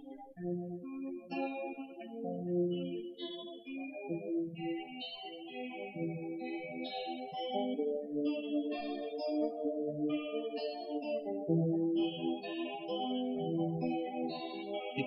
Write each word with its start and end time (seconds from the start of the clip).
Ты 0.00 0.06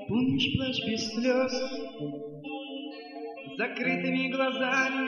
помнишь 0.07 0.52
плач 0.55 0.77
без 0.86 1.02
слез, 1.10 1.54
закрытыми 3.57 4.32
глазами, 4.32 5.07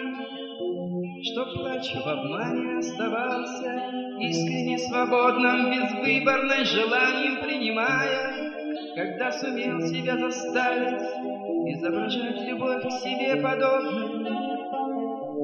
Что 1.23 1.45
плач 1.53 1.93
в 1.93 2.07
обмане 2.07 2.77
оставался, 2.79 3.71
искренне 4.19 4.77
свободным, 4.79 5.69
безвыборным 5.69 6.65
желанием 6.65 7.43
принимая, 7.43 8.34
Когда 8.95 9.29
сумел 9.29 9.81
себя 9.81 10.15
заставить 10.15 11.01
изображать 11.67 12.47
любовь 12.47 12.81
к 12.81 12.91
себе 13.03 13.35
подобную. 13.35 14.25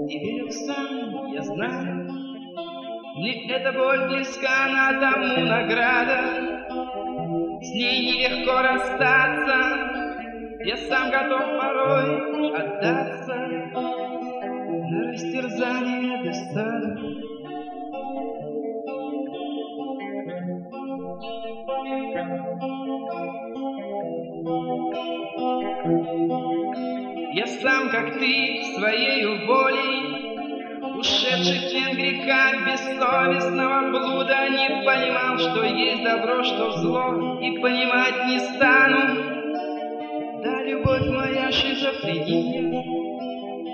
И 0.08 0.20
верил 0.20 0.50
сам, 0.52 1.34
я 1.34 1.42
знаю, 1.42 2.10
мне 3.18 3.52
эта 3.52 3.74
боль 3.74 4.08
близка, 4.08 4.68
на 4.70 5.00
тому 5.02 5.46
награда, 5.46 6.20
с 7.62 7.70
ней 7.74 8.14
нелегко 8.14 8.62
расстаться, 8.62 9.58
Я 10.64 10.78
сам 10.78 11.12
готов 11.12 11.44
порой 11.60 12.54
отдаться 12.56 13.36
На 14.90 15.12
растерзание 15.12 16.24
досады. 16.24 17.31
Я 25.84 27.48
сам, 27.48 27.90
как 27.90 28.14
ты, 28.20 28.62
своей 28.76 29.26
волей 29.48 30.38
Ушедший 31.00 31.58
в 31.58 31.72
плен 31.72 31.96
греха 31.96 32.52
бессовестного 32.66 33.90
блуда 33.90 34.50
Не 34.50 34.86
понимал, 34.86 35.40
что 35.40 35.64
есть 35.64 36.04
добро, 36.04 36.44
что 36.44 36.72
зло 36.74 37.40
И 37.42 37.60
понимать 37.60 38.28
не 38.28 38.40
стану. 38.40 39.16
Да, 40.44 40.62
любовь 40.62 41.08
моя 41.08 41.52
шизофрения 41.52 42.84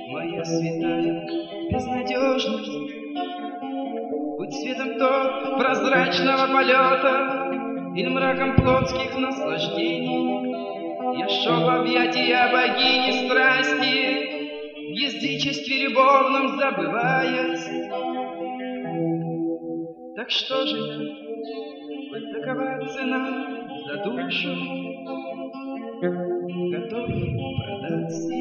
Моя 0.10 0.46
святая 0.46 1.28
безнадежность. 1.70 2.94
Будь 4.38 4.54
светом 4.54 4.98
то 4.98 5.58
прозрачного 5.58 6.54
полета 6.54 7.52
Или 7.98 8.08
мраком 8.08 8.56
плотских 8.56 9.18
наслаждений 9.18 10.57
Я 11.16 11.28
шел 11.30 11.62
в 11.64 11.70
объятия 11.70 12.50
богини 12.52 13.26
страсти 13.26 14.38
язычестве 14.98 15.88
любовном 15.88 16.58
забываясь. 16.58 17.66
Так 20.16 20.30
что 20.30 20.66
же 20.66 20.78
я, 20.78 20.98
хоть 22.10 22.32
такова 22.34 22.88
цена 22.88 23.68
за 23.86 24.04
душу, 24.04 24.56
готов 26.72 27.08
продаться. 27.66 28.34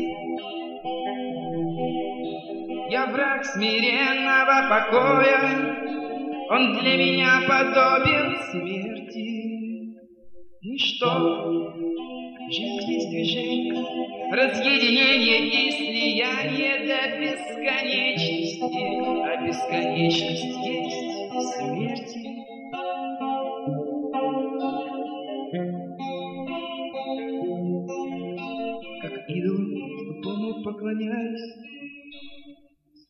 Я 2.89 3.07
враг 3.07 3.45
смиренного 3.45 4.69
покоя, 4.71 5.39
он 6.51 6.79
для 6.79 6.97
меня 6.97 7.41
подобен 7.49 8.37
смерти. 8.51 9.47
Ничто, 10.63 11.75
жизнь 12.51 12.93
есть 12.93 13.11
движение, 13.11 13.75
разъединение 14.33 15.41
и 15.49 15.71
слияние 15.73 16.79
до 16.87 17.01
бесконечности, 17.21 18.63
а 19.25 19.37
бесконечность 19.43 20.45
есть 20.67 21.17
смерть. 21.57 22.15
Как 29.03 29.15
идол 29.29 29.59
тупому 30.23 30.63
поклоняюсь, 30.63 31.47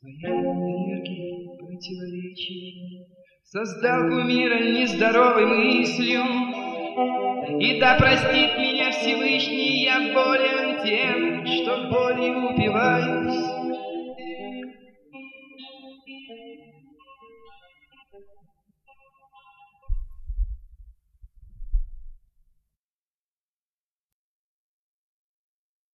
своей 0.01 0.25
энергии 0.25 1.47
противоречий, 1.59 3.07
создал 3.45 4.01
кумира 4.09 4.59
нездоровой 4.61 5.47
мыслью, 5.47 6.56
и 6.97 7.79
да 7.79 7.95
простит 7.97 8.57
меня 8.57 8.91
Всевышний, 8.91 9.85
я 9.85 10.15
болен 10.15 10.83
тем, 10.83 11.47
что 11.47 11.91
боли 11.91 12.31
упиваюсь. 12.31 13.57